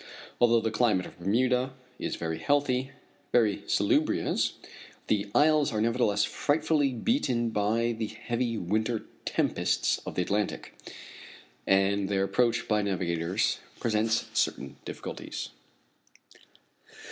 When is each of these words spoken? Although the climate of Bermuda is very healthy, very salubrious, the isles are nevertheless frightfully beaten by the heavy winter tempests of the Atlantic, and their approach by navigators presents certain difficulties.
Although 0.39 0.61
the 0.61 0.71
climate 0.71 1.05
of 1.05 1.19
Bermuda 1.19 1.75
is 1.99 2.15
very 2.15 2.39
healthy, 2.39 2.89
very 3.31 3.61
salubrious, 3.67 4.53
the 5.05 5.29
isles 5.35 5.71
are 5.71 5.79
nevertheless 5.79 6.23
frightfully 6.23 6.91
beaten 6.91 7.51
by 7.51 7.91
the 7.91 8.07
heavy 8.07 8.57
winter 8.57 9.03
tempests 9.25 9.99
of 10.03 10.15
the 10.15 10.23
Atlantic, 10.23 10.73
and 11.67 12.09
their 12.09 12.23
approach 12.23 12.67
by 12.67 12.81
navigators 12.81 13.59
presents 13.79 14.25
certain 14.33 14.75
difficulties. 14.85 15.49